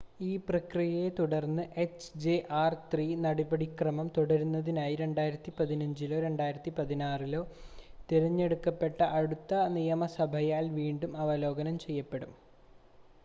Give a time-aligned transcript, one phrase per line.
[0.21, 6.21] ഈ പ്രക്രിയയെ തുടർന്ന് എച്ച്ജെആർ-3 നടപടിക്രമം തുടരുന്നതിനായി 2015-ലോ
[6.21, 7.41] 2016-ലോ
[8.09, 12.33] തിരഞ്ഞെടുക്കപ്പെട്ട അടുത്ത നിയമസഭയാൽ വീണ്ടും അവലോകനം ചെയ്യപ്പെടും